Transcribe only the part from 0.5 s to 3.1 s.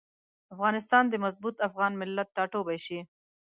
افغانستان د مضبوط افغان ملت ټاټوبی شي.